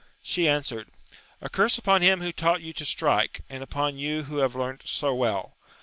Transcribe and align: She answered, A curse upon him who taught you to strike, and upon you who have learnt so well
She 0.23 0.47
answered, 0.49 0.87
A 1.41 1.47
curse 1.47 1.77
upon 1.77 2.01
him 2.01 2.21
who 2.21 2.31
taught 2.31 2.63
you 2.63 2.73
to 2.73 2.85
strike, 2.85 3.43
and 3.51 3.61
upon 3.61 3.99
you 3.99 4.23
who 4.23 4.37
have 4.37 4.55
learnt 4.55 4.87
so 4.87 5.13
well 5.13 5.53